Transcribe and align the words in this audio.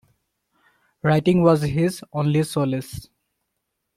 Writing 1.03 1.43
was 1.43 1.61
his 1.61 2.03
only 2.11 2.41
solace 2.41 3.07